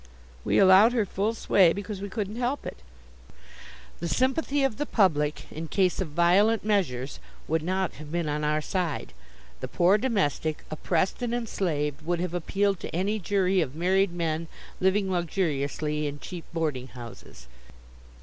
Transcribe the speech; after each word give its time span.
We 0.43 0.57
allowed 0.57 0.93
her 0.93 1.05
full 1.05 1.35
sway, 1.35 1.73
because 1.73 2.01
we 2.01 2.09
couldn't 2.09 2.37
help 2.37 2.65
it. 2.65 2.77
The 3.99 4.07
sympathy 4.07 4.63
of 4.63 4.77
the 4.77 4.87
public, 4.87 5.45
in 5.51 5.67
case 5.67 6.01
of 6.01 6.07
violent 6.07 6.65
measures, 6.65 7.19
would 7.47 7.61
not 7.61 7.93
have 8.01 8.11
been 8.11 8.27
on 8.27 8.43
our 8.43 8.61
side. 8.61 9.13
The 9.59 9.67
poor 9.67 9.99
domestic, 9.99 10.63
oppressed 10.71 11.21
and 11.21 11.35
enslaved, 11.35 12.01
would 12.03 12.19
have 12.19 12.33
appealed 12.33 12.79
to 12.79 12.95
any 12.95 13.19
jury 13.19 13.61
of 13.61 13.75
married 13.75 14.11
men, 14.11 14.47
living 14.79 15.11
luxuriously 15.11 16.07
in 16.07 16.17
cheap 16.19 16.45
boarding 16.51 16.87
houses! 16.87 17.45